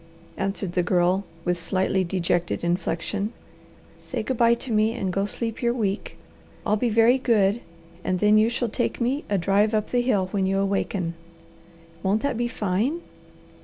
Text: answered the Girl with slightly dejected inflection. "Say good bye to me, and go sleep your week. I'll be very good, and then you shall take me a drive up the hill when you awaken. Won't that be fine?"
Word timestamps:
answered 0.35 0.71
the 0.73 0.81
Girl 0.81 1.25
with 1.45 1.59
slightly 1.61 2.03
dejected 2.03 2.63
inflection. 2.63 3.31
"Say 3.99 4.23
good 4.23 4.35
bye 4.37 4.55
to 4.55 4.71
me, 4.71 4.93
and 4.95 5.13
go 5.13 5.25
sleep 5.27 5.61
your 5.61 5.73
week. 5.75 6.17
I'll 6.65 6.75
be 6.75 6.89
very 6.89 7.19
good, 7.19 7.61
and 8.03 8.17
then 8.19 8.35
you 8.39 8.49
shall 8.49 8.69
take 8.69 8.99
me 8.99 9.25
a 9.29 9.37
drive 9.37 9.75
up 9.75 9.91
the 9.91 10.01
hill 10.01 10.25
when 10.31 10.47
you 10.47 10.57
awaken. 10.57 11.13
Won't 12.01 12.23
that 12.23 12.35
be 12.35 12.47
fine?" 12.47 13.01